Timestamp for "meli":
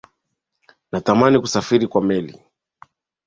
2.01-2.41